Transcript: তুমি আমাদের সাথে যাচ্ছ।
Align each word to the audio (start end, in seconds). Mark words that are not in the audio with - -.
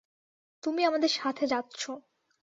তুমি 0.63 0.81
আমাদের 0.85 1.11
সাথে 1.11 1.45
যাচ্ছ। 1.47 1.81